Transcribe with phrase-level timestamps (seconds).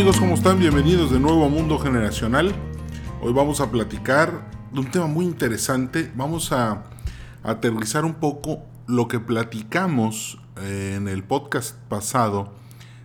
[0.00, 0.18] amigos?
[0.18, 0.58] ¿Cómo están?
[0.58, 2.54] Bienvenidos de nuevo a Mundo Generacional.
[3.20, 6.10] Hoy vamos a platicar de un tema muy interesante.
[6.14, 6.84] Vamos a,
[7.42, 12.54] aterrizar un poco lo que platicamos eh, en el podcast pasado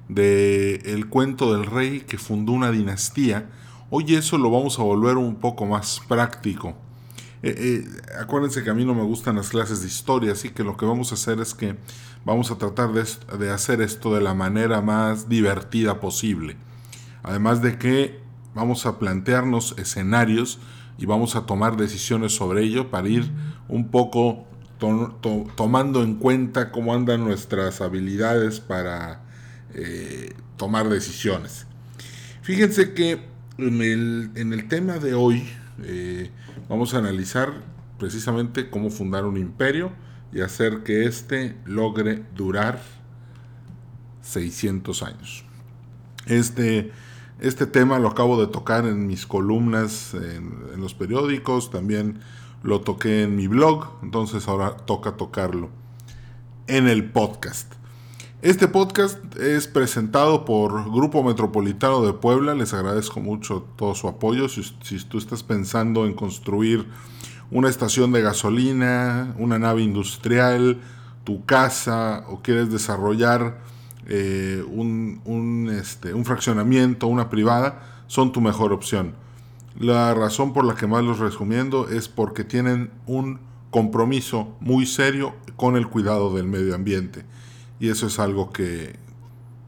[0.07, 3.49] de el cuento del rey que fundó una dinastía.
[3.89, 6.77] Hoy eso lo vamos a volver un poco más práctico.
[7.43, 7.87] Eh, eh,
[8.21, 10.85] acuérdense que a mí no me gustan las clases de historia, así que lo que
[10.85, 11.75] vamos a hacer es que
[12.23, 16.55] vamos a tratar de, hacer esto de la manera más divertida posible.
[17.25, 18.19] Además de que
[18.53, 20.59] vamos a plantearnos escenarios
[20.97, 23.31] y vamos a tomar decisiones sobre ello para ir
[23.67, 24.45] un poco
[25.55, 29.23] tomando en cuenta cómo andan nuestras habilidades para
[29.73, 31.65] eh, tomar decisiones.
[32.43, 33.19] Fíjense que
[33.57, 33.81] en
[34.51, 35.49] el, tema de hoy
[35.81, 36.29] eh,
[36.69, 37.53] vamos a analizar
[37.97, 39.91] precisamente cómo fundar un imperio
[40.31, 42.79] y hacer que éste logre durar
[44.21, 45.45] 600 años.
[46.27, 46.91] Este,
[47.39, 52.19] este tema lo acabo de tocar en mis columnas en, los periódicos, también
[52.63, 55.69] lo toqué en mi blog, entonces ahora toca tocarlo
[56.67, 57.73] en el podcast.
[58.41, 64.47] Este podcast es presentado por Grupo Metropolitano de Puebla, les agradezco mucho todo su apoyo,
[64.49, 66.85] si tú estás pensando en construir
[67.51, 70.79] una estación de gasolina, una nave industrial,
[71.23, 73.59] tu casa o quieres desarrollar
[74.07, 79.13] eh, un, este, un fraccionamiento, una privada, son tu mejor opción.
[79.79, 83.39] La razón por la que más los recomiendo es porque tienen un
[83.71, 87.25] compromiso muy serio con el cuidado del medio ambiente.
[87.79, 88.95] Y eso es algo que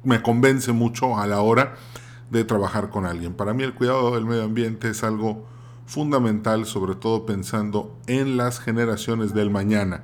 [0.03, 1.75] me convence mucho a la hora
[2.31, 3.33] de trabajar con alguien.
[3.33, 5.45] Para mí el cuidado del medio ambiente es algo
[5.85, 10.03] fundamental, sobre todo pensando en las generaciones del mañana.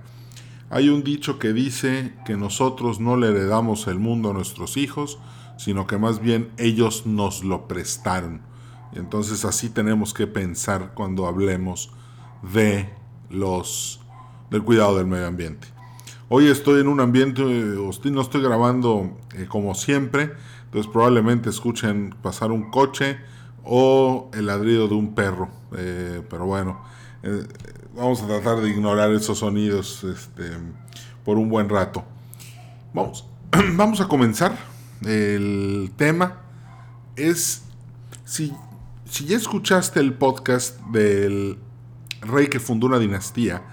[0.73, 5.19] Hay un dicho que dice que nosotros no le heredamos el mundo a nuestros hijos,
[5.55, 8.41] sino que más bien ellos nos lo prestaron.
[8.93, 11.91] Entonces así tenemos que pensar cuando hablemos
[12.41, 12.89] de
[13.29, 13.99] los
[14.49, 15.67] del cuidado del medio ambiente.
[16.27, 20.31] Hoy estoy en un ambiente, no estoy grabando eh, como siempre,
[20.65, 23.19] entonces probablemente escuchen pasar un coche,
[23.63, 25.49] o el ladrido de un perro.
[25.77, 26.81] Eh, pero bueno,
[27.21, 27.45] eh,
[27.95, 30.51] vamos a tratar de ignorar esos sonidos este,
[31.23, 32.03] por un buen rato.
[32.93, 33.27] Vamos,
[33.73, 34.57] vamos a comenzar.
[35.05, 36.41] El tema
[37.15, 37.63] es,
[38.23, 38.53] si,
[39.05, 41.57] si ya escuchaste el podcast del
[42.21, 43.63] rey que fundó una dinastía,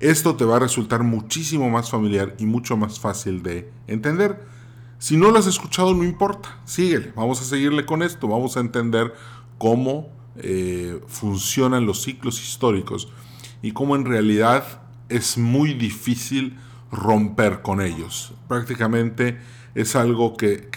[0.00, 4.46] esto te va a resultar muchísimo más familiar y mucho más fácil de entender.
[4.98, 8.60] Si no lo has escuchado, no importa, síguele, vamos a seguirle con esto, vamos a
[8.60, 9.12] entender
[9.56, 13.08] cómo eh, funcionan los ciclos históricos
[13.62, 16.58] y cómo en realidad es muy difícil
[16.90, 18.32] romper con ellos.
[18.48, 19.38] Prácticamente
[19.74, 20.68] es algo que,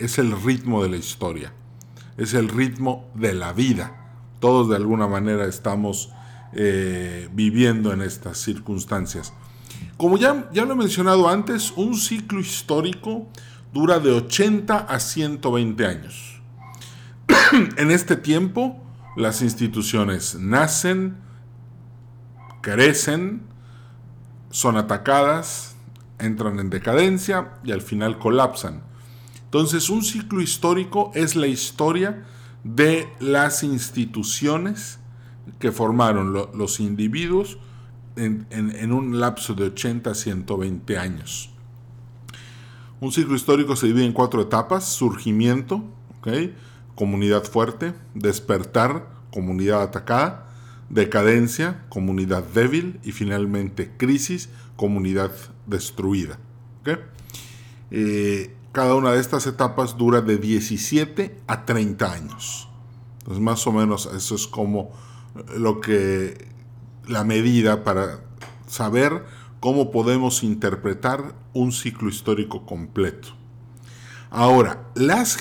[0.00, 1.52] es el ritmo de la historia,
[2.16, 3.96] es el ritmo de la vida.
[4.40, 6.12] Todos de alguna manera estamos
[6.52, 9.32] eh, viviendo en estas circunstancias.
[9.96, 13.28] Como ya, ya lo he mencionado antes, un ciclo histórico
[13.72, 16.40] dura de 80 a 120 años.
[17.76, 18.82] en este tiempo,
[19.16, 21.16] las instituciones nacen,
[22.60, 23.42] crecen,
[24.50, 25.76] son atacadas,
[26.18, 28.82] entran en decadencia y al final colapsan.
[29.44, 32.24] Entonces, un ciclo histórico es la historia
[32.62, 34.98] de las instituciones
[35.58, 37.58] que formaron los individuos
[38.16, 41.50] en, en, un lapso de 80 a 120 años.
[43.00, 45.82] Un ciclo histórico se divide en cuatro etapas, surgimiento,
[46.94, 50.49] comunidad fuerte, despertar, comunidad atacada,
[50.90, 55.32] decadencia, comunidad débil y finalmente crisis, comunidad
[55.66, 56.38] destruida.
[57.92, 62.68] Eh, cada una de estas etapas dura de 17 a 30 años.
[63.20, 64.90] Entonces más o menos eso es como
[65.56, 66.48] lo que
[67.06, 68.20] la medida para
[68.66, 69.24] saber
[69.60, 73.28] cómo podemos interpretar un ciclo histórico completo.
[74.30, 75.36] Ahora, las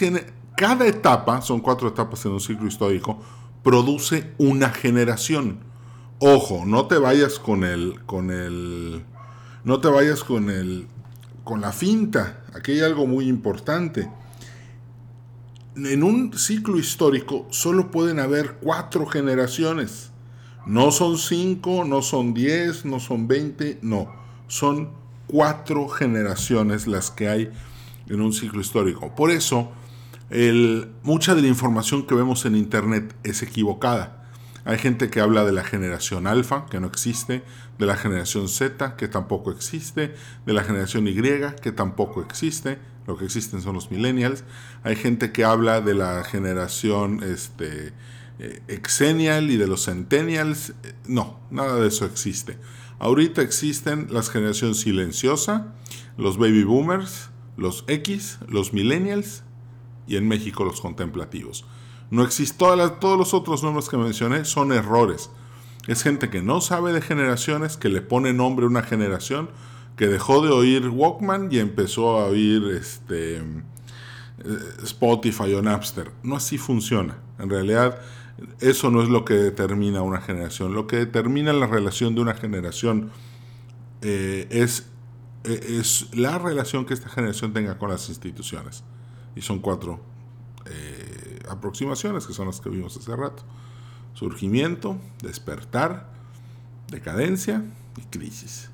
[0.58, 3.20] cada etapa, son cuatro etapas en un ciclo histórico,
[3.70, 5.60] produce una generación.
[6.18, 9.06] Ojo, no te vayas con el, con el,
[9.64, 10.88] no te vayas con el,
[11.44, 12.44] con la finta.
[12.56, 14.10] Aquí hay algo muy importante.
[15.76, 20.10] En un ciclo histórico solo pueden haber cuatro generaciones.
[20.66, 24.12] No son cinco, no son diez, no son veinte, no.
[24.48, 24.90] Son
[25.28, 27.52] cuatro generaciones las que hay
[28.08, 29.14] en un ciclo histórico.
[29.14, 29.70] Por eso,
[31.04, 34.20] mucha de la información que vemos en Internet es equivocada.
[34.66, 37.44] Hay gente que habla de la generación alfa, que no existe,
[37.80, 40.14] de la generación Z, que tampoco existe,
[40.46, 42.78] de la generación Y, que tampoco existe,
[43.08, 44.44] lo que existen son los millennials.
[44.84, 47.94] Hay gente que habla de la generación este,
[48.38, 48.62] eh,
[49.50, 50.74] y de los centennials.
[51.08, 52.60] No, nada de eso existe.
[53.00, 55.74] Ahorita existen las generación silenciosa,
[56.18, 59.44] los baby boomers, los X, los millennials
[60.10, 61.66] y en México los contemplativos.
[62.12, 65.30] No existe, todos los otros nombres que mencioné son errores.
[65.88, 69.50] Es gente que no sabe de generaciones, que le pone nombre a una generación,
[69.96, 73.44] que dejó de oír Walkman y empezó a oír este, eh,
[74.84, 76.12] Spotify o Napster.
[76.24, 77.18] No así funciona.
[77.38, 78.00] En realidad,
[78.60, 80.74] eso no es lo que determina una generación.
[80.74, 83.12] Lo que determina la relación de una generación
[84.02, 84.88] eh, es,
[85.44, 88.84] eh, es la relación que esta generación tenga con las instituciones.
[89.36, 90.00] Y son cuatro
[91.50, 93.44] aproximaciones, que son las que vimos hace rato.
[94.14, 96.10] Surgimiento, despertar,
[96.90, 97.64] decadencia
[97.98, 98.70] y crisis.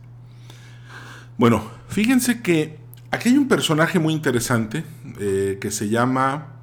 [1.37, 2.79] Bueno, fíjense que
[3.11, 4.83] aquí hay un personaje muy interesante
[5.19, 6.53] eh, que se llama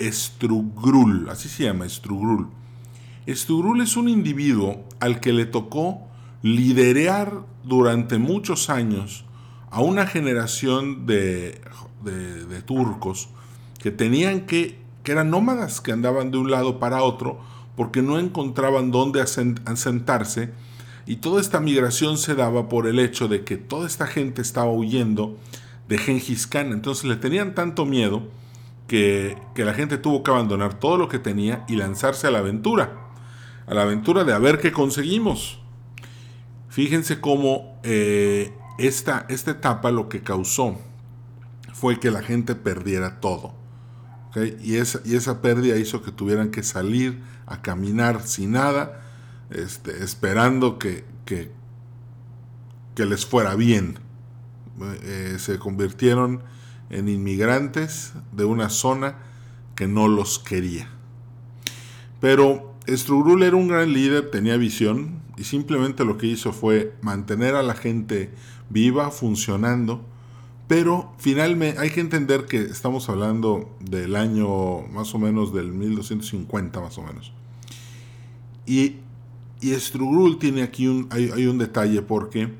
[0.00, 2.48] Strugrul, así se llama, Strugrul.
[3.28, 6.08] Strugrul es un individuo al que le tocó
[6.42, 9.26] liderear durante muchos años
[9.70, 11.60] a una generación de,
[12.02, 13.28] de turcos
[13.78, 17.40] que tenían que que eran nómadas que andaban de un lado para otro
[17.76, 20.52] porque no encontraban dónde asentarse
[21.06, 24.70] y toda esta migración se daba por el hecho de que toda esta gente estaba
[24.70, 25.38] huyendo
[25.88, 26.72] de Gengis Khan.
[26.72, 28.28] Entonces le tenían tanto miedo
[28.86, 33.08] que, la gente tuvo que abandonar todo lo que tenía y lanzarse a la aventura.
[33.66, 35.60] A la aventura de a ver qué conseguimos.
[36.68, 40.78] Fíjense cómo eh, esta, esta etapa lo que causó
[41.74, 43.54] fue que la gente perdiera todo.
[44.62, 49.00] Y, esa, y esa pérdida hizo que tuvieran que salir a caminar sin nada,
[49.50, 51.50] este, esperando que, que,
[52.96, 53.98] les fuera bien.
[55.02, 56.42] Eh, se convirtieron
[56.90, 59.16] en inmigrantes de una zona
[59.74, 60.88] que no los quería.
[62.20, 67.54] Pero Strugrul era un gran líder, tenía visión y simplemente lo que hizo fue mantener
[67.54, 68.32] a la gente
[68.70, 70.02] viva, funcionando,
[70.66, 76.80] pero finalmente hay que entender que estamos hablando del año más o menos del 1250
[76.80, 77.32] más o menos.
[78.66, 78.96] Y,
[79.60, 82.52] y Strugrul tiene aquí un, hay, hay un detalle porque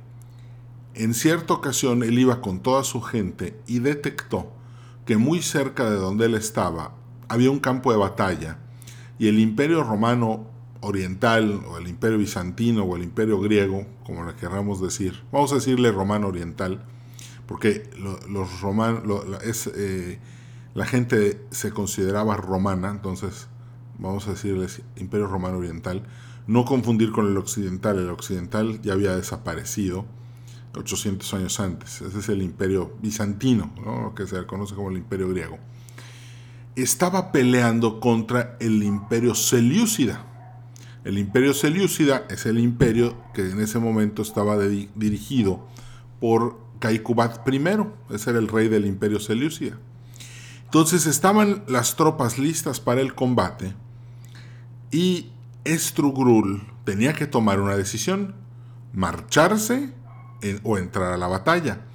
[0.94, 4.50] en cierta ocasión él iba con toda su gente y detectó
[5.04, 6.93] que muy cerca de donde él estaba
[7.28, 8.58] había un campo de batalla
[9.19, 10.46] y el imperio romano
[10.80, 15.56] oriental o el imperio bizantino o el imperio griego, como le querramos decir, vamos a
[15.56, 16.84] decirle romano oriental,
[17.46, 17.88] porque
[18.28, 19.25] los romanos,
[19.75, 20.19] eh,
[20.75, 23.48] la gente se consideraba romana, entonces
[23.98, 26.06] vamos a decirles Imperio Romano Oriental,
[26.46, 30.04] no confundir con el occidental, el occidental ya había desaparecido
[30.76, 35.28] 800 años antes, ese es el imperio bizantino, lo que se conoce como el imperio
[35.28, 35.58] griego.
[36.76, 40.38] Estaba peleando contra el imperio selyúcida.
[41.08, 45.66] El imperio selyúcida es el imperio que en ese momento estaba dirigido
[46.20, 49.78] por Caicubad I, ese era el rey del imperio Seleucia.
[50.64, 53.72] Entonces estaban las tropas listas para el combate
[54.90, 55.31] y
[55.64, 58.35] Estrugrul tenía que tomar una decisión,
[58.92, 59.94] marcharse
[60.62, 61.87] o entrar a la batalla.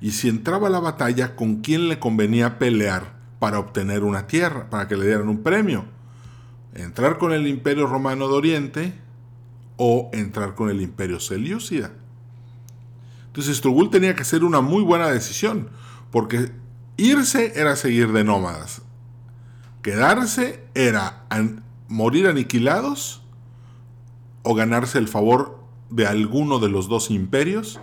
[0.00, 4.70] Y si entraba a la batalla, ¿con quién le convenía pelear para obtener una tierra,
[4.70, 5.84] para que le dieran un premio?
[6.74, 8.94] ¿Entrar con el imperio romano de Oriente
[9.76, 11.92] o entrar con el imperio Seleucida?
[13.26, 15.70] Entonces Strugul tenía que hacer una muy buena decisión,
[16.10, 16.52] porque
[16.96, 18.82] irse era seguir de nómadas,
[19.82, 21.24] quedarse era
[21.88, 23.22] morir aniquilados
[24.42, 25.58] o ganarse el favor
[25.90, 27.80] de alguno de los dos imperios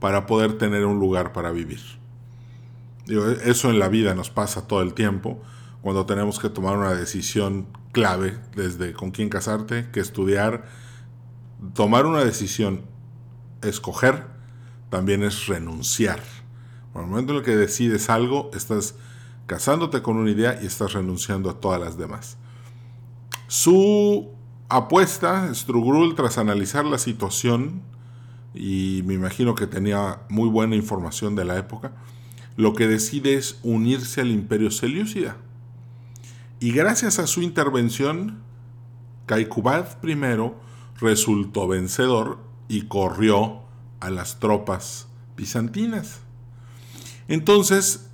[0.00, 1.80] para poder tener un lugar para vivir.
[3.44, 5.40] eso en la vida nos pasa todo el tiempo,
[5.80, 10.64] cuando tenemos que tomar una decisión clave, desde con quién casarte, qué estudiar,
[11.74, 12.82] tomar una decisión,
[13.62, 14.26] escoger
[14.90, 16.20] también es renunciar.
[16.94, 18.94] En el momento en el que decides algo, estás
[19.46, 22.36] casándote con una idea y estás renunciando a todas las demás.
[23.48, 24.30] Su
[24.68, 27.82] apuesta, Strugrul, tras analizar la situación,
[28.54, 31.92] y me imagino que tenía muy buena información de la época,
[32.56, 35.36] lo que decide es unirse al imperio Seleucida.
[36.62, 38.38] Y gracias a su intervención,
[39.26, 40.16] Caicubad I
[41.00, 42.38] resultó vencedor
[42.68, 43.62] y corrió
[43.98, 46.20] a las tropas bizantinas.
[47.26, 48.10] Entonces,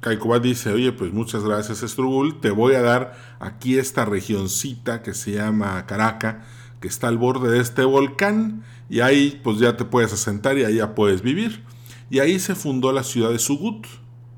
[0.00, 5.12] Caicubad dice, oye, pues muchas gracias Estrugul, te voy a dar aquí esta regioncita que
[5.12, 6.46] se llama Caraca,
[6.80, 10.64] que está al borde de este volcán y ahí pues ya te puedes asentar y
[10.64, 11.62] ahí ya puedes vivir.
[12.08, 13.86] Y ahí se fundó la ciudad de Sugut.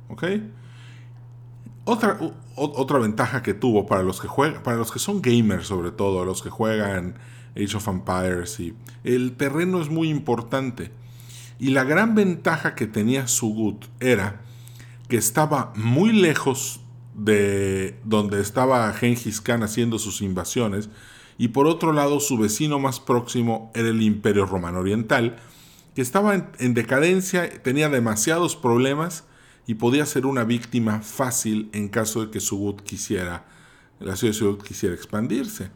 [0.09, 0.25] ¿Ok?
[1.85, 2.19] Otra,
[2.57, 6.25] otra ventaja que tuvo para los que juegan, para los que son gamers sobre todo,
[6.25, 7.17] los que juegan
[7.57, 8.75] Age of Empires, y
[9.05, 10.91] el terreno es muy importante.
[11.59, 14.41] Y la gran ventaja que tenía Sugut era
[15.09, 16.81] que estaba muy lejos
[17.15, 20.89] de donde estaba Genghis Khan haciendo sus invasiones,
[21.39, 25.37] y por otro lado su vecino más próximo era el Imperio Romano Oriental,
[25.95, 29.25] que estaba en, decadencia, tenía demasiados problemas
[29.67, 33.47] y podía ser una víctima fácil en caso de que Sugut quisiera,
[34.01, 35.71] la ciudad de Sugut quisiera expandirse.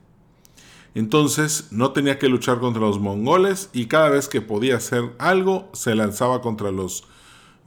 [0.94, 5.68] Entonces no tenía que luchar contra los mongoles y cada vez que podía hacer algo
[5.72, 7.04] se lanzaba contra, los,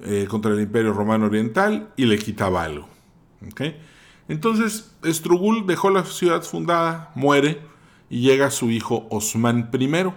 [0.01, 2.87] eh, contra el Imperio Romano Oriental y le quitaba algo.
[4.27, 7.61] Entonces Estrugul dejó la ciudad fundada, muere
[8.09, 10.13] y llega su hijo Osman I.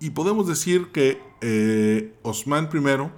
[0.00, 3.10] Y podemos decir que eh, Osman I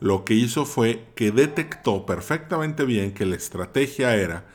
[0.00, 4.46] lo que hizo fue que detectó perfectamente bien que la estrategia era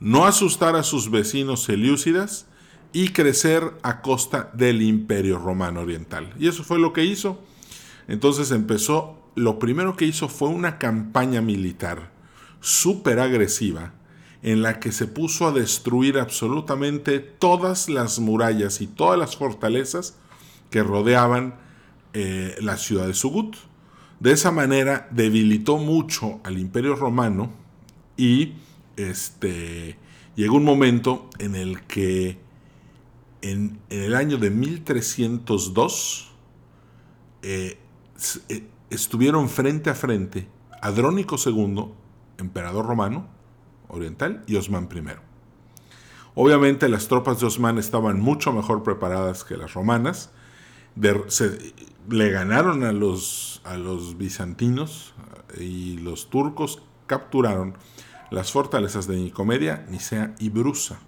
[0.00, 2.46] no asustar a sus vecinos selyúcidas
[2.92, 6.32] y crecer a costa del imperio romano oriental.
[6.38, 7.42] Y eso fue lo que hizo.
[8.06, 12.12] Entonces empezó, lo primero que hizo fue una campaña militar
[12.60, 13.92] súper agresiva
[14.42, 20.16] en la que se puso a destruir absolutamente todas las murallas y todas las fortalezas
[20.70, 21.56] que rodeaban
[22.14, 23.56] eh, la ciudad de Sugut.
[24.20, 27.52] De esa manera debilitó mucho al imperio romano
[28.16, 28.54] y
[28.96, 29.96] este,
[30.34, 32.38] llegó un momento en el que
[33.42, 36.32] en, el año de 1302
[37.42, 37.78] eh,
[38.48, 40.48] eh, estuvieron frente a frente
[40.80, 41.86] Adrónico II,
[42.38, 43.28] emperador romano
[43.88, 45.02] oriental, y Osman I.
[46.34, 50.30] Obviamente las tropas de Osman estaban mucho mejor preparadas que las romanas.
[52.08, 55.14] Le ganaron a los, a los bizantinos
[55.58, 57.76] y los turcos capturaron
[58.30, 60.98] las fortalezas de Nicomedia, Nicea y Brusa.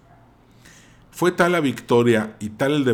[1.11, 2.85] Fue tal la victoria y tal el,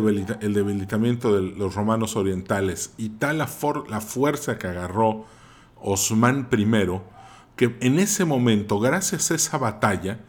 [0.54, 3.48] debilitamiento de los romanos orientales y tal la,
[3.88, 5.24] la fuerza que agarró
[5.76, 6.66] Osman I,
[7.56, 10.20] que en ese momento, gracias a esa batalla,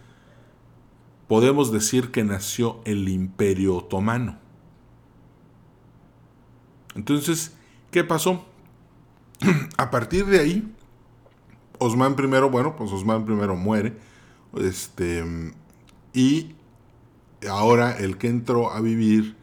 [1.28, 4.38] podemos decir que nació el imperio otomano.
[7.00, 7.54] Entonces,
[7.92, 8.46] ¿qué pasó?
[9.78, 10.76] a partir de ahí,
[11.78, 13.96] Osman I, bueno, pues Osman I muere.
[14.58, 15.24] Este,
[16.14, 16.56] y
[17.50, 19.38] ahora el que entró a vivir,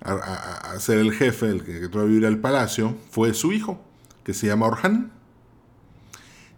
[0.00, 3.78] a, ser el jefe, el que entró a vivir al palacio, fue su hijo,
[4.24, 5.12] que se llama Orhan.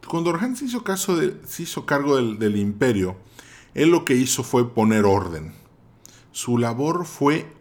[0.06, 3.16] Cuando Orhan se hizo, caso de, se hizo cargo del, del imperio,
[3.75, 5.54] él lo que hizo fue poner orden.
[6.30, 7.52] Su labor fue,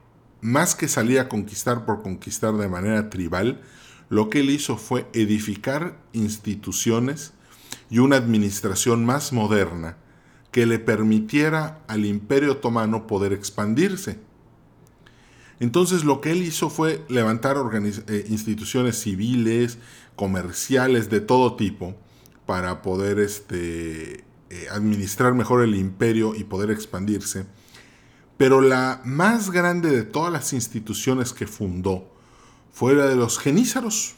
[0.41, 3.61] más que salir a conquistar por conquistar de manera tribal,
[4.09, 7.33] lo que él hizo fue edificar instituciones
[7.89, 9.97] y una administración más moderna
[10.51, 14.19] que le permitiera al imperio otomano poder expandirse.
[15.59, 19.77] Entonces lo que él hizo fue levantar eh, instituciones civiles,
[20.15, 21.95] comerciales, de todo tipo,
[22.45, 27.45] para poder este, eh, administrar mejor el imperio y poder expandirse.
[28.39, 32.07] Pero la más grande de todas las instituciones que fundó
[32.71, 34.15] fue la de los genízaros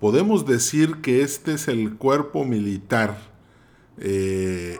[0.00, 3.18] podemos decir que este es el cuerpo militar,
[3.98, 4.78] eh,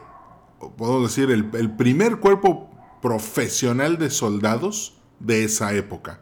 [0.78, 2.70] podemos decir el, primer cuerpo
[3.02, 6.20] profesional de soldados de esa época.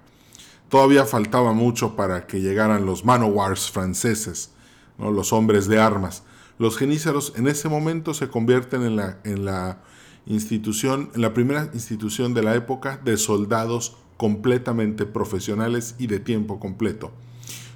[0.68, 4.50] Todavía faltaba mucho para que llegaran los manowars franceses,
[4.98, 6.24] los hombres de armas.
[6.58, 9.78] Los genízaros en ese momento se convierten en la, en la
[10.28, 17.12] institución, la primera institución de la época de soldados completamente profesionales y de tiempo completo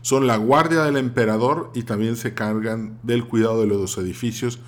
[0.03, 4.59] son la guardia del emperador y también se cargan del cuidado de los edificios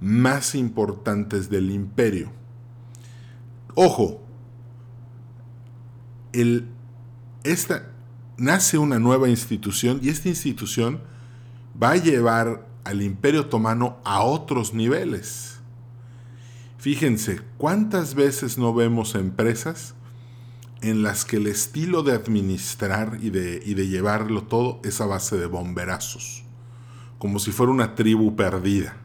[0.00, 2.30] más importantes del imperio.
[3.74, 4.20] Ojo,
[6.34, 6.68] el,
[7.42, 7.90] esta,
[8.36, 11.00] nace una nueva institución y esta institución
[11.82, 15.60] va a llevar al imperio otomano a otros niveles.
[16.82, 19.94] Fíjense, ¿cuántas veces no vemos empresas
[20.80, 25.06] en las que el estilo de administrar y de, y de llevarlo todo es a
[25.06, 26.42] base de bomberazos,
[27.18, 28.96] como si fuera una tribu perdida.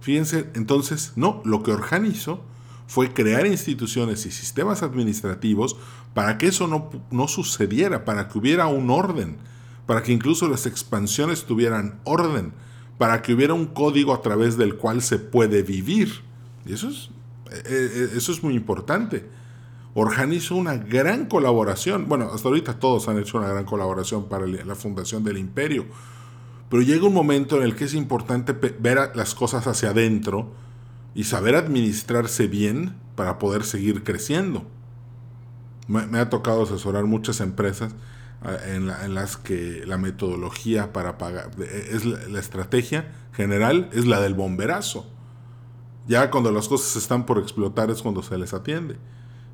[0.00, 2.44] Fíjense, entonces, no, lo que Orhan hizo
[2.86, 5.76] fue crear instituciones y sistemas administrativos
[6.14, 9.38] para que eso no, no sucediera, para que hubiera un orden,
[9.86, 12.52] para que incluso las expansiones tuvieran orden,
[12.96, 16.25] para que hubiera un código a través del cual se puede vivir.
[16.66, 17.10] Y eso es,
[17.52, 19.28] eh, eh, eso es muy importante.
[19.94, 22.08] Orhan hizo una gran colaboración.
[22.08, 25.86] Bueno, hasta ahorita todos han hecho una gran colaboración para la fundación del imperio.
[26.68, 30.52] Pero llega un momento en el que es importante ver las cosas hacia adentro
[31.14, 34.66] y saber administrarse bien para poder seguir creciendo.
[35.88, 37.94] Me, ha tocado asesorar muchas empresas
[38.42, 44.34] ah, en, las que la metodología para pagar, es la, estrategia general es la del
[44.34, 45.08] bomberazo.
[46.06, 48.96] Ya cuando las cosas están por explotar es cuando se les atiende.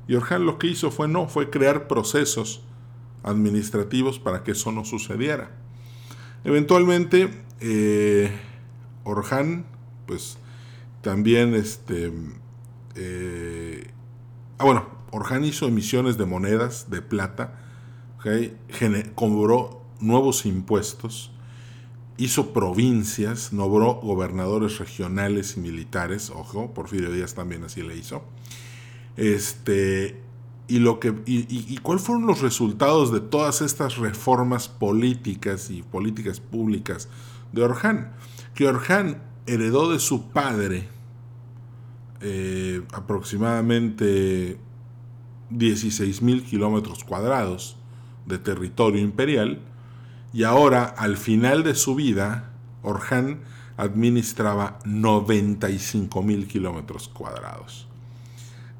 [0.07, 2.61] Y Orhan lo que hizo fue no, fue crear procesos
[3.23, 5.51] administrativos para que eso no sucediera.
[6.43, 7.29] Eventualmente,
[7.61, 8.31] eh,
[9.03, 9.65] Orhan,
[10.05, 10.37] pues
[11.01, 12.11] también este.
[12.95, 13.87] Eh,
[14.57, 17.59] ah, bueno, Orhan hizo emisiones de monedas de plata,
[19.15, 21.31] cobró nuevos impuestos,
[22.17, 28.23] hizo provincias, nombró gobernadores regionales y militares, ojo, Porfirio Díaz también así le hizo.
[29.17, 30.21] Este,
[30.67, 36.39] y, lo que, y, cuáles fueron los resultados de todas estas reformas políticas y políticas
[36.39, 37.09] públicas
[37.51, 38.13] de Orhan.
[38.55, 40.87] Que Orhan heredó de su padre
[42.21, 44.57] eh, aproximadamente
[45.49, 47.77] 16 mil kilómetros cuadrados
[48.25, 49.59] de territorio imperial
[50.33, 52.49] y ahora al final de su vida
[52.81, 53.41] Orhan
[53.77, 57.87] administraba 95 mil kilómetros cuadrados.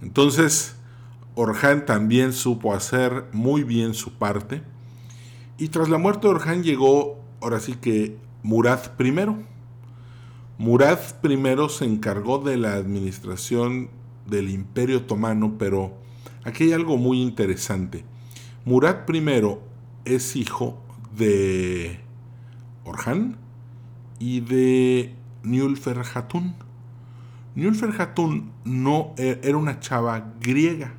[0.02, 0.76] Entonces,
[1.36, 4.62] Orhan también supo hacer muy bien su parte.
[5.58, 9.14] Y tras la muerte de Orhan llegó, ahora sí que, Murad I.
[10.58, 13.90] Murad I se encargó de la administración
[14.28, 15.94] del Imperio Otomano, pero
[16.44, 18.04] aquí hay algo muy interesante.
[18.66, 19.24] Murad I
[20.06, 20.83] es hijo
[21.16, 22.00] de
[22.84, 23.38] Orhan
[24.20, 26.56] y de Nulfer Hatun.
[27.56, 30.96] Nulfer Hatun no e, era una chava griega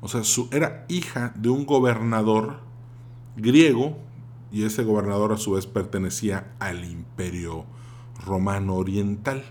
[0.00, 0.22] o sea,
[0.52, 2.60] era hija de un gobernador
[3.36, 3.98] griego
[4.52, 7.64] y ese gobernador a su vez pertenecía al imperio
[8.24, 9.44] romano oriental.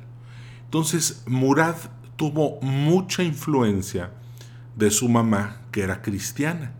[0.64, 1.76] Entonces Murad
[2.16, 4.14] tuvo mucha influencia
[4.78, 6.74] de su mamá que era cristiana.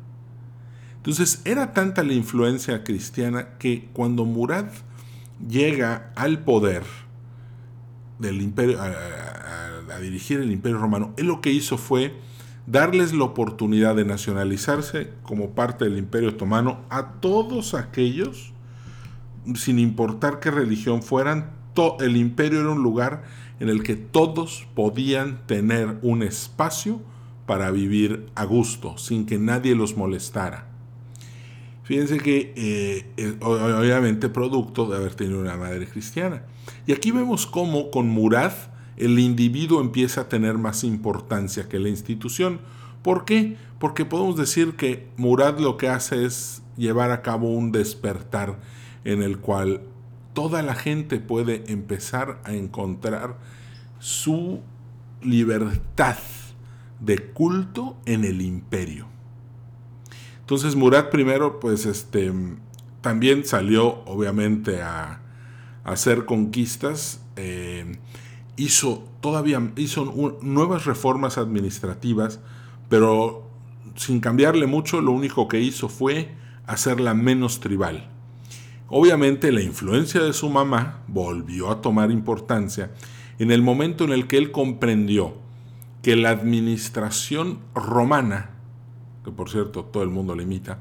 [1.06, 4.66] Entonces era tanta la influencia cristiana que cuando Murad
[5.48, 6.82] llega al poder
[8.18, 12.16] del imperio, a dirigir el imperio romano, él lo que hizo fue
[12.66, 18.52] darles la oportunidad de nacionalizarse como parte del Imperio Otomano a todos aquellos,
[19.54, 21.52] sin importar qué religión fueran,
[22.00, 23.26] el imperio era un lugar
[23.60, 27.00] en el que todos podían tener un espacio
[27.46, 30.74] para vivir a gusto, sin que nadie los molestara.
[31.86, 36.42] Fíjense que eh, obviamente producto de haber tenido una madre cristiana.
[36.88, 38.54] Y aquí vemos cómo con Murad
[38.98, 42.60] el individuo empieza a tener más importancia que la institución.
[43.04, 43.58] ¿Por qué?
[43.78, 48.60] Porque podemos decir que Murad lo que hace es llevar a cabo un despertar
[49.04, 49.82] en el cual
[50.34, 53.38] toda la gente puede empezar a encontrar
[54.00, 54.62] su
[55.22, 56.18] libertad
[57.00, 59.15] de culto en el imperio.
[60.46, 62.32] Entonces Murad primero, pues este,
[63.02, 65.22] también salió obviamente a,
[65.84, 67.20] hacer conquistas.
[67.36, 67.98] Eh,
[68.58, 72.40] hizo todavía hizo nuevas reformas administrativas,
[72.90, 73.50] pero
[73.96, 76.30] sin cambiarle mucho, lo único que hizo fue
[76.68, 78.08] hacerla menos tribal.
[78.88, 82.92] Obviamente la influencia de su mamá volvió a tomar importancia
[83.40, 85.34] en el momento en el que él comprendió
[86.04, 88.52] que la administración romana,
[89.26, 90.80] que por cierto todo el mundo le imita,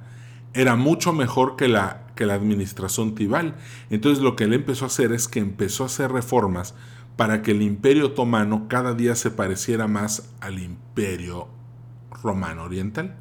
[0.53, 3.57] era mucho mejor que la, que la administración tribal.
[3.91, 6.75] Entonces lo que él empezó a hacer es que empezó a hacer reformas
[7.17, 11.49] para que el imperio otomano cada día se pareciera más al imperio
[12.23, 13.17] romano oriental.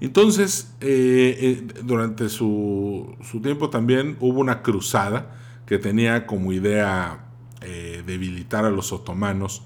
[0.00, 7.26] Entonces, eh, eh, durante su, tiempo también hubo una cruzada que tenía como idea
[7.60, 9.62] eh, debilitar a los otomanos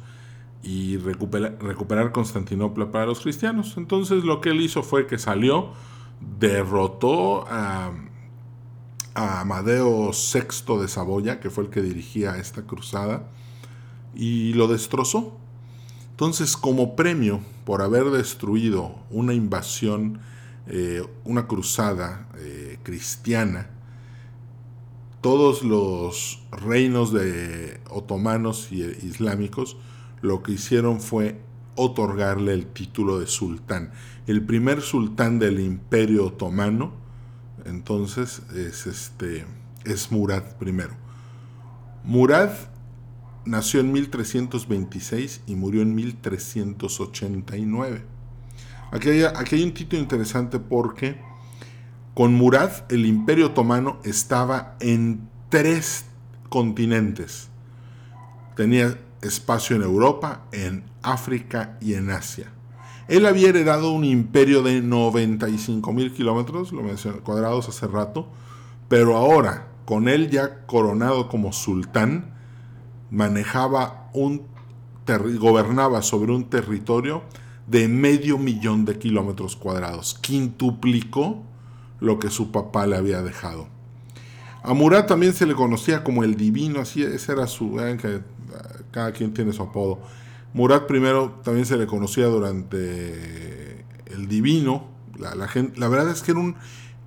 [0.65, 3.75] y recuperar, Constantinopla para los cristianos.
[3.77, 5.73] Entonces lo que él hizo fue que salió,
[6.39, 7.93] derrotó a
[9.15, 13.29] a Amadeo VI de Saboya, que fue el que dirigía esta cruzada,
[14.15, 15.39] y lo destrozó.
[16.11, 20.21] Entonces, como premio por haber destruido una invasión,
[20.67, 23.71] eh, una cruzada eh, cristiana,
[25.21, 29.77] todos los reinos de otomanos y islámicos
[30.25, 31.39] lo que hicieron fue
[31.77, 33.93] otorgarle el título de sultán.
[34.27, 36.95] El primer sultán del imperio otomano
[37.67, 39.45] entonces es, este,
[39.85, 40.73] es Murad I.
[42.05, 42.53] Murad
[43.45, 48.03] nació en 1326 y murió en 1389.
[48.93, 51.21] Aquí hay, aquí hay un título interesante porque
[52.15, 56.07] con Murad el imperio otomano estaba en tres
[56.49, 57.51] continentes.
[58.57, 62.53] Tenía espacio en Europa, en África y en Asia.
[63.09, 68.29] Él había heredado un imperio de 95 mil kilómetros, lo mencioné, cuadrados hace rato,
[68.89, 72.35] pero ahora, con él ya coronado como sultán,
[73.11, 74.43] manejaba un
[75.39, 77.23] gobernaba sobre un territorio
[77.67, 81.43] de medio millón de kilómetros cuadrados, quintuplicó
[82.01, 83.69] lo que su papá le había dejado.
[84.63, 87.79] A Murat también se le conocía como el divino, así ese era su,
[88.95, 89.99] cada quien tiene su apodo.
[90.53, 94.87] Murat primero también se le conocía durante el divino.
[95.19, 96.55] La, gente, la verdad es que era un,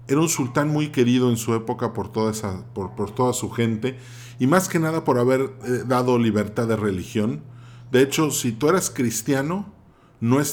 [0.10, 3.98] era un sultán muy querido en su época por toda, esa, por, toda su gente
[4.38, 7.42] y más que nada por haber eh, dado libertad de religión.
[7.90, 9.72] De hecho, si tú eras cristiano,
[10.20, 10.46] no eh,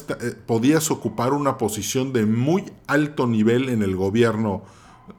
[0.47, 4.63] podías ocupar una posición de muy alto nivel en el gobierno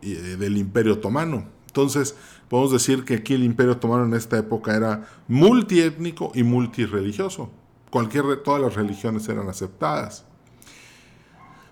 [0.01, 1.49] eh, del Imperio Otomano.
[1.67, 2.15] Entonces,
[2.49, 7.49] podemos decir que aquí el Imperio Otomano en esta época era multiétnico y multireligioso
[7.95, 10.25] cualquier, todas las religiones eran aceptadas.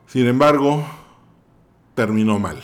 [0.08, 0.88] Sin embargo,
[1.96, 2.62] terminó mal.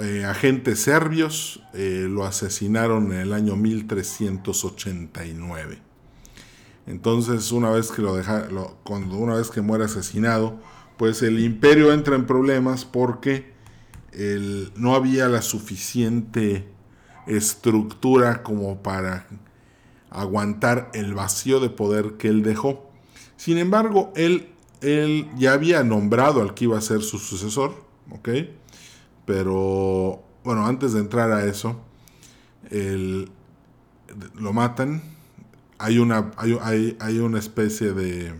[0.00, 5.82] Eh, agentes serbios eh, lo asesinaron en el año 1389.
[6.86, 8.48] Entonces, una vez que lo deja,
[8.82, 10.58] cuando una vez que muere asesinado,
[10.96, 13.52] pues el imperio entra en problemas porque
[14.74, 16.66] no había la suficiente
[17.28, 19.26] estructura como para
[20.10, 22.90] aguantar el vacío de poder que él dejó.
[23.36, 24.48] Sin embargo, él,
[24.80, 27.74] él ya había nombrado al que iba a ser su sucesor,
[28.10, 28.28] ¿ok?
[29.24, 31.80] Pero, bueno, antes de entrar a eso,
[34.34, 35.02] lo matan.
[35.78, 38.34] Hay una, hay, hay, una especie de,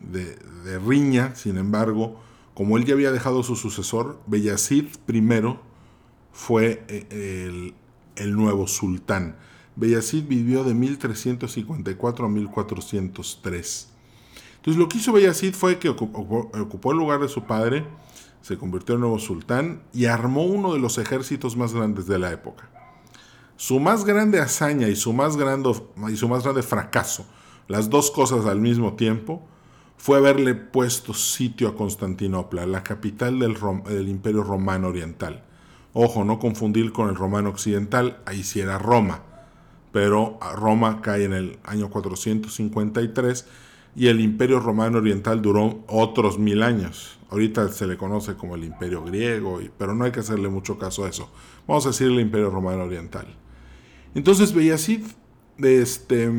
[0.00, 2.18] de, de, riña, sin embargo,
[2.54, 5.20] como él ya había dejado su sucesor, Beyazid I
[6.36, 7.72] fue eh,
[8.16, 9.36] el, nuevo sultán.
[9.74, 13.88] Beyazid vivió de 1354 a 1403.
[14.56, 17.86] Entonces lo que hizo Beyazid fue que ocupó, el lugar de su padre,
[18.42, 22.30] se convirtió en nuevo sultán y armó uno de los ejércitos más grandes de la
[22.32, 22.68] época.
[23.56, 25.72] Su más grande hazaña y su más grande,
[26.12, 27.26] y su más grande fracaso,
[27.66, 29.42] las dos cosas al mismo tiempo,
[29.96, 35.46] fue haberle puesto sitio a Constantinopla, la capital del Imperio Romano Oriental.
[35.98, 39.22] Ojo, no confundir con el Romano Occidental, ahí sí era Roma
[39.96, 43.46] pero Roma cae en el año 453
[43.94, 47.18] y el imperio romano oriental duró otros mil años.
[47.30, 51.06] Ahorita se le conoce como el imperio griego, pero no hay que hacerle mucho caso
[51.06, 51.30] a eso.
[51.66, 53.26] Vamos a decir el imperio romano oriental.
[54.14, 55.00] Entonces Beyazid,
[55.62, 56.30] este,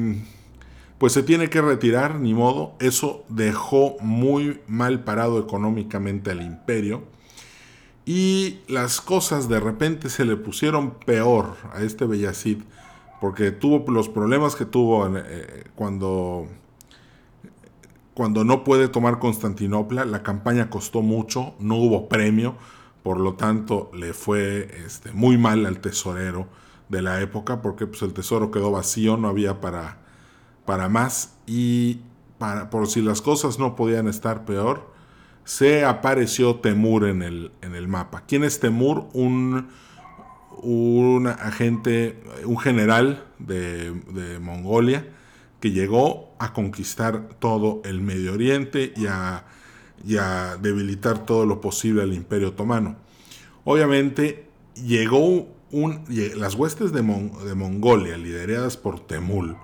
[1.00, 2.76] pues se tiene que retirar, ni modo.
[2.80, 7.06] Eso dejó muy mal parado económicamente al imperio.
[8.08, 12.60] Y las cosas de repente se le pusieron peor a este Beyazid
[13.20, 16.48] porque tuvo los problemas que tuvo eh, cuando,
[18.14, 22.56] cuando no puede tomar Constantinopla, la campaña costó mucho, no hubo premio,
[23.04, 26.48] por lo tanto le fue este, muy mal al tesorero
[26.88, 29.98] de la época, porque pues, el tesoro quedó vacío, no había para,
[30.66, 32.00] para más, y
[32.38, 34.96] para, por si las cosas no podían estar peor,
[35.48, 38.26] se apareció Temur en el, en el mapa.
[38.28, 39.08] ¿Quién es Temur?
[39.14, 39.68] Un
[40.62, 45.08] un agente, un general de, Mongolia
[45.60, 49.46] que llegó a conquistar todo el Medio Oriente y a,
[50.62, 52.98] debilitar todo lo posible al Imperio Otomano.
[53.64, 56.04] Obviamente llegó un,
[56.36, 59.58] las huestes de, de Mongolia, lideradas por Temul,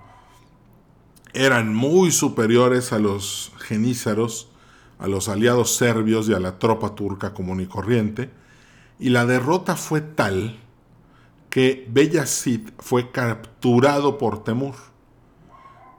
[1.33, 4.49] eran muy superiores a los genízaros,
[5.03, 8.29] a los aliados serbios y a la tropa turca común y corriente,
[8.99, 10.57] y la derrota fue tal
[11.49, 14.75] que Beyazid fue capturado por Temur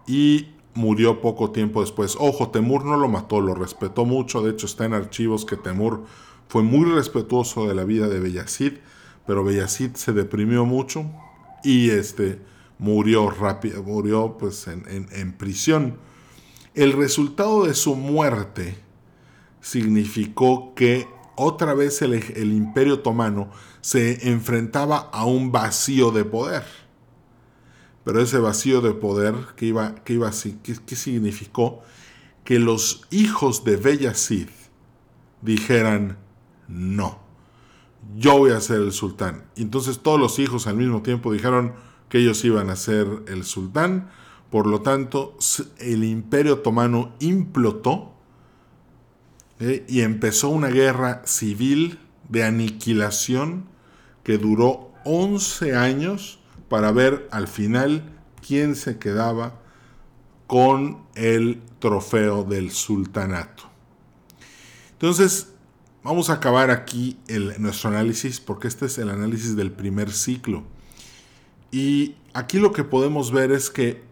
[0.06, 2.16] y murió poco tiempo después.
[2.18, 6.06] Ojo, Temur no lo mató, lo respetó mucho, de hecho está en archivos que Temur
[6.48, 8.72] fue muy respetuoso de la vida de Beyazid,
[9.26, 11.04] pero Beyazid se deprimió mucho
[11.62, 12.40] y este,
[12.78, 15.98] murió rápido, murió pues en, en prisión.
[16.72, 18.82] El resultado de su muerte
[19.64, 23.50] significó que otra vez el, imperio otomano
[23.80, 26.64] se enfrentaba a un vacío de poder.
[28.04, 30.30] Pero ese vacío de poder, ¿qué, iba, qué, iba,
[30.62, 31.80] qué significó?
[32.44, 34.48] Que los hijos de Beyazid
[35.40, 36.18] dijeran,
[36.68, 37.20] no,
[38.18, 39.46] yo voy a ser el sultán.
[39.56, 41.72] Entonces todos los hijos al mismo tiempo dijeron
[42.10, 44.10] que ellos iban a ser el sultán.
[44.50, 45.38] Por lo tanto,
[45.78, 48.13] el imperio otomano implotó
[49.60, 49.84] ¿eh?
[49.88, 53.66] y empezó una guerra civil de aniquilación
[54.22, 58.10] que duró 11 años para ver al final
[58.46, 59.60] quién se quedaba
[60.46, 63.64] con el trofeo del sultanato.
[64.92, 65.48] Entonces,
[66.02, 70.64] vamos a acabar aquí el, nuestro análisis porque este es el análisis del primer ciclo.
[71.70, 74.02] Y aquí lo que podemos ver es que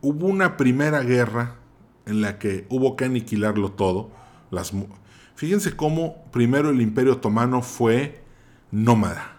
[0.00, 1.56] hubo una primera guerra
[2.08, 4.10] en la que hubo que aniquilarlo todo.
[5.34, 8.24] Fíjense cómo primero el imperio otomano fue
[8.70, 9.36] nómada,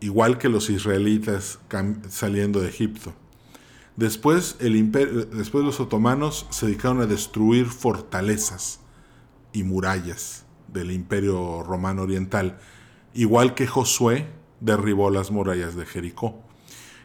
[0.00, 1.60] igual que los israelitas
[2.08, 3.12] saliendo de Egipto.
[3.96, 8.80] Después, el después los otomanos se dedicaron a destruir fortalezas
[9.52, 12.58] y murallas del imperio romano oriental,
[13.14, 14.28] igual que Josué
[14.60, 16.47] derribó las murallas de Jericó.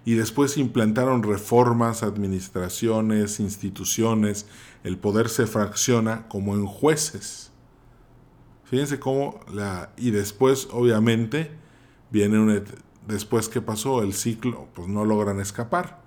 [0.05, 4.47] Y después implantaron reformas, administraciones, instituciones,
[4.83, 7.51] el poder se fracciona como en jueces.
[8.65, 9.91] Fíjense cómo la...
[9.97, 11.51] Y después, obviamente,
[12.11, 12.63] viene un...
[13.07, 16.03] Después que pasó el ciclo, pues no logran escapar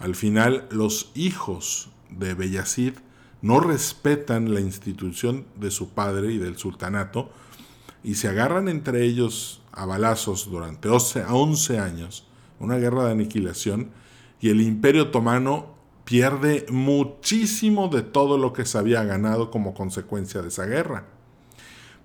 [0.00, 2.94] al final, los hijos de Beyazid
[3.42, 7.30] no respetan la institución de su padre y del sultanato
[8.02, 12.26] y se agarran entre ellos a balazos durante 11 años,
[12.60, 13.90] una guerra de aniquilación,
[14.40, 20.42] y el imperio otomano pierde muchísimo de todo lo que se había ganado como consecuencia
[20.42, 21.06] de esa guerra.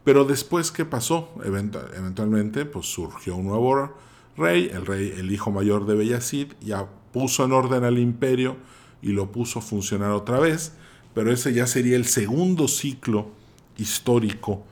[0.04, 1.30] Pero después, ¿qué pasó?
[1.44, 3.94] Eventualmente, pues surgió un nuevo
[4.38, 8.58] rey, el rey, el hijo mayor de Beyazid, ya puso en orden al imperio
[9.02, 10.74] y lo puso a funcionar otra vez,
[11.13, 13.32] pero ese ya sería el segundo ciclo
[13.78, 14.63] histórico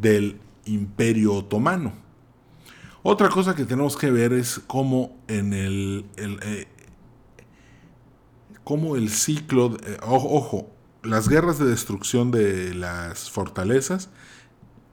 [0.00, 2.03] del imperio otomano.
[3.06, 6.66] Otra cosa que tenemos que ver es cómo en el, eh,
[8.64, 10.70] cómo el ciclo, eh, ojo,
[11.02, 14.08] las guerras de destrucción de las fortalezas,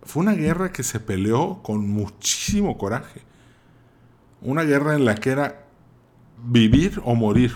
[0.03, 3.21] fue una guerra que se peleó con muchísimo coraje.
[4.41, 5.67] Una guerra en la que era
[6.43, 7.53] vivir o morir.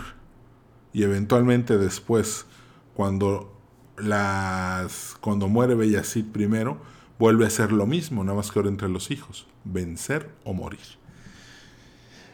[0.94, 2.46] Y eventualmente después,
[2.94, 3.60] cuando,
[3.98, 6.78] las, cuando muere Bellacid primero,
[7.20, 10.80] vuelve a ser lo mismo, nada más que ahora entre los hijos, vencer o morir.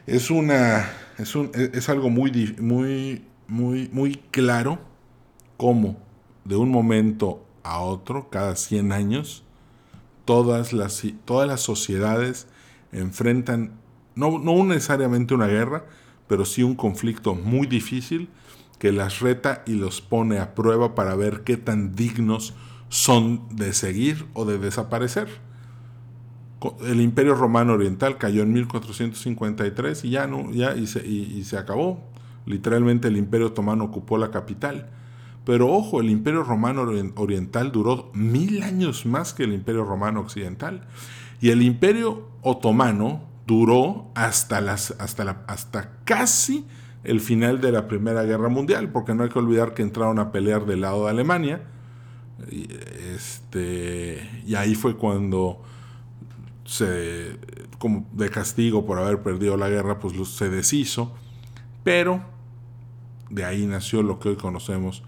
[0.07, 4.79] Es, una, es, un, es algo muy, muy, muy, muy claro
[5.57, 5.97] cómo
[6.45, 9.43] de un momento a otro, cada 100 años,
[10.25, 12.47] todas las, todas las sociedades
[12.91, 13.79] enfrentan
[14.15, 15.85] no, no necesariamente una guerra,
[16.27, 18.29] pero sí un conflicto muy difícil
[18.79, 22.53] que las reta y los pone a prueba para ver qué tan dignos
[23.51, 25.29] de seguir o de desaparecer.
[26.81, 30.85] El Imperio Romano Oriental cayó en 1453 y ya no, ya y
[31.43, 32.03] se, acabó.
[32.45, 34.89] Literalmente el Imperio Otomano ocupó la capital.
[35.45, 40.81] Pero ojo, el Imperio Romano Oriental duró mil años más que el Imperio Romano Occidental.
[41.39, 46.65] Y el Imperio Otomano duró hasta, las, hasta, hasta casi
[47.03, 50.31] el final de la Primera Guerra Mundial, porque no hay que olvidar que entraron a
[50.31, 51.61] pelear del lado de Alemania.
[52.49, 52.67] Y,
[53.13, 55.61] este, y ahí fue cuando
[56.65, 57.37] se,
[57.77, 61.13] como de castigo por haber perdido la guerra, pues se deshizo.
[61.83, 62.21] Pero
[63.29, 65.03] de ahí nació lo que hoy conocemos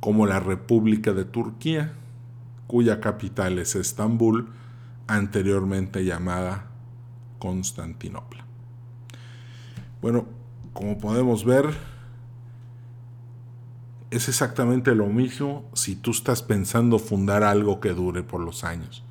[0.00, 1.92] como la República de Turquía,
[2.66, 4.48] cuya capital es Estambul,
[5.06, 6.66] anteriormente llamada
[7.38, 8.44] Constantinopla.
[10.00, 10.26] Bueno,
[10.72, 11.66] como podemos ver,
[14.10, 19.04] es exactamente lo mismo si tú estás pensando fundar algo que dure por los años.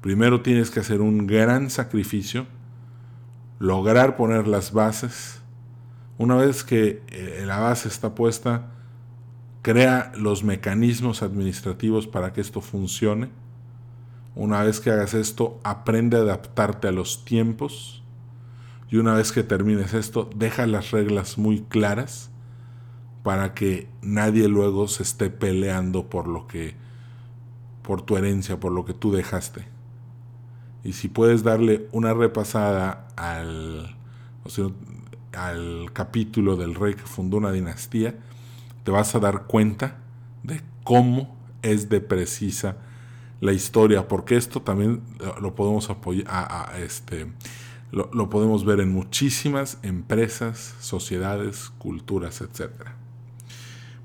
[0.00, 2.46] Primero tienes que hacer un gran sacrificio,
[3.58, 5.42] lograr poner las bases.
[6.18, 8.70] Una vez que eh, la base está puesta,
[9.62, 13.30] crea los mecanismos administrativos para que esto funcione
[14.38, 18.04] una vez que hagas esto, aprende a adaptarte a los tiempos.
[18.88, 22.30] Y una vez que termines esto, deja las reglas muy claras
[23.28, 26.74] para que nadie luego se esté peleando por lo que
[27.82, 29.66] por tu herencia, por lo que tú dejaste.
[30.82, 33.94] Y si puedes darle una repasada al,
[35.34, 38.14] al capítulo del rey que fundó una dinastía,
[38.82, 39.98] te vas a dar cuenta
[40.42, 42.78] de cómo es de precisa
[43.42, 45.02] la historia, porque esto también
[45.38, 47.26] lo podemos apoyar, a, este,
[47.90, 52.97] lo, podemos ver en muchísimas empresas, sociedades, culturas, etc.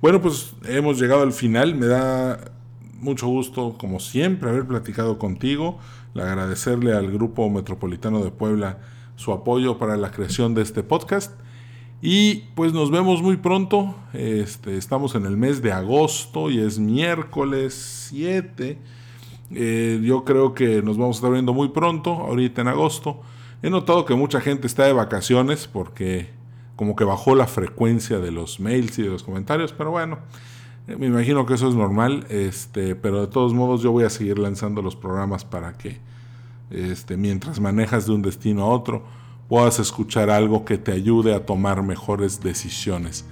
[0.03, 1.75] Bueno, pues hemos llegado al final.
[1.75, 2.51] Me da
[2.99, 5.79] mucho gusto, como siempre, haber platicado contigo.
[6.13, 8.79] agradecerle al Grupo Metropolitano de Puebla
[9.15, 11.31] su apoyo para la creación de este podcast.
[12.01, 13.95] Y pues nos vemos muy pronto.
[14.11, 18.77] Este, estamos en el mes de agosto y es miércoles 7.
[19.51, 23.21] Eh, yo creo que nos vamos a estar viendo muy pronto, ahorita en agosto.
[23.61, 26.42] He notado que mucha gente está de vacaciones porque
[26.75, 30.19] como que bajó la frecuencia de los mails y de los comentarios, pero bueno,
[30.87, 34.09] eh, me imagino que eso es normal, este, pero de todos modos yo voy a
[34.09, 35.99] seguir lanzando los programas para que
[36.71, 39.03] este, mientras manejas de un destino a otro,
[39.47, 43.25] puedas escuchar algo que te ayude a tomar mejores decisiones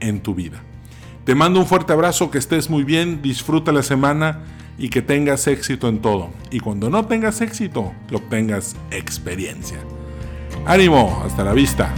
[0.00, 0.62] en tu vida.
[1.24, 4.44] Te mando un fuerte abrazo, que estés muy bien, disfruta la semana
[4.78, 6.30] y que tengas éxito en todo.
[6.50, 9.78] Y cuando no tengas éxito, que obtengas experiencia.
[10.66, 11.92] Ánimo, hasta la vista.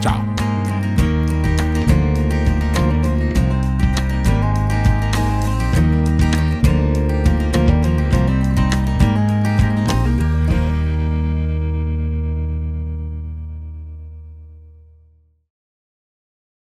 [0.00, 0.22] 炸